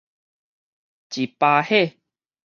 [1.11, 1.99] 一葩火